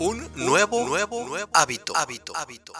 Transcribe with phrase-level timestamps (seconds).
[0.00, 1.94] Un nuevo, nuevo, nuevo hábito.
[1.94, 2.34] hábito.
[2.34, 2.72] hábito.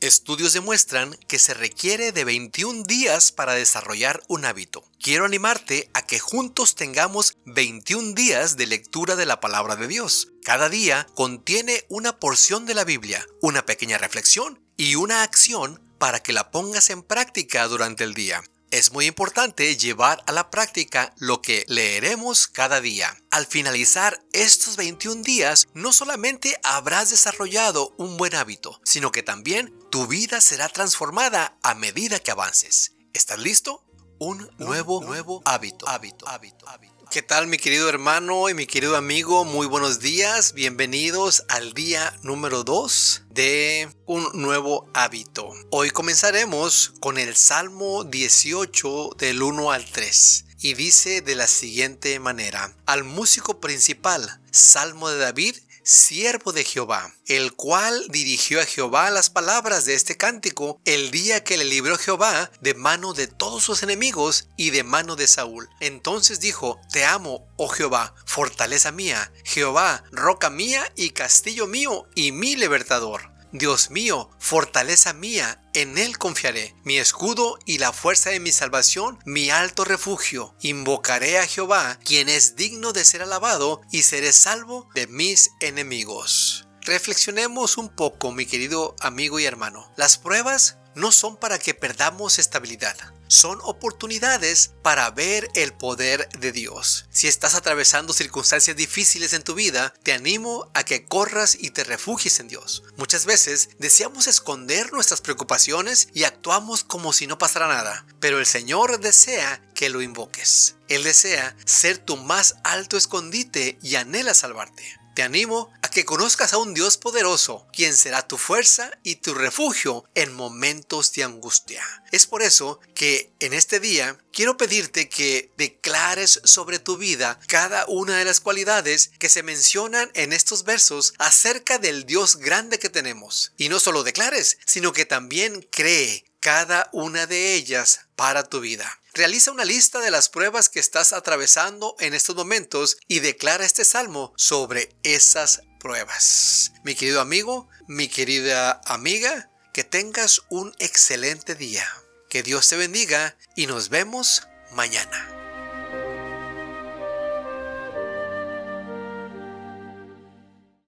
[0.00, 4.84] Estudios demuestran que se requiere de 21 días para desarrollar un hábito.
[5.02, 10.28] Quiero animarte a que juntos tengamos 21 días de lectura de la palabra de Dios.
[10.44, 16.22] Cada día contiene una porción de la Biblia, una pequeña reflexión y una acción para
[16.22, 18.44] que la pongas en práctica durante el día.
[18.74, 23.16] Es muy importante llevar a la práctica lo que leeremos cada día.
[23.30, 29.72] Al finalizar estos 21 días, no solamente habrás desarrollado un buen hábito, sino que también
[29.92, 32.94] tu vida será transformada a medida que avances.
[33.12, 33.84] ¿Estás listo?
[34.18, 37.03] Un nuevo, nuevo hábito, hábito, hábito, hábito.
[37.14, 39.44] ¿Qué tal mi querido hermano y mi querido amigo?
[39.44, 45.52] Muy buenos días, bienvenidos al día número 2 de un nuevo hábito.
[45.70, 52.18] Hoy comenzaremos con el Salmo 18 del 1 al 3 y dice de la siguiente
[52.18, 55.54] manera, al músico principal, Salmo de David,
[55.84, 61.44] siervo de Jehová, el cual dirigió a Jehová las palabras de este cántico el día
[61.44, 65.68] que le libró Jehová de mano de todos sus enemigos y de mano de Saúl.
[65.80, 72.32] Entonces dijo, Te amo, oh Jehová, fortaleza mía, Jehová, roca mía y castillo mío y
[72.32, 73.33] mi libertador.
[73.56, 79.20] Dios mío, fortaleza mía, en Él confiaré, mi escudo y la fuerza de mi salvación,
[79.26, 80.56] mi alto refugio.
[80.60, 86.66] Invocaré a Jehová, quien es digno de ser alabado, y seré salvo de mis enemigos.
[86.80, 89.88] Reflexionemos un poco, mi querido amigo y hermano.
[89.96, 92.96] Las pruebas no son para que perdamos estabilidad
[93.34, 97.06] son oportunidades para ver el poder de Dios.
[97.10, 101.84] Si estás atravesando circunstancias difíciles en tu vida, te animo a que corras y te
[101.84, 102.84] refugies en Dios.
[102.96, 108.46] Muchas veces deseamos esconder nuestras preocupaciones y actuamos como si no pasara nada, pero el
[108.46, 110.76] Señor desea que lo invoques.
[110.88, 114.84] Él desea ser tu más alto escondite y anhela salvarte.
[115.14, 120.04] Te animo que conozcas a un Dios poderoso, quien será tu fuerza y tu refugio
[120.16, 121.82] en momentos de angustia.
[122.10, 127.86] Es por eso que en este día quiero pedirte que declares sobre tu vida cada
[127.86, 132.90] una de las cualidades que se mencionan en estos versos acerca del Dios grande que
[132.90, 133.52] tenemos.
[133.56, 139.00] Y no solo declares, sino que también cree cada una de ellas para tu vida.
[139.14, 143.82] Realiza una lista de las pruebas que estás atravesando en estos momentos y declara este
[143.82, 146.72] salmo sobre esas pruebas.
[146.84, 151.90] Mi querido amigo, mi querida amiga, que tengas un excelente día.
[152.28, 155.33] Que Dios te bendiga y nos vemos mañana.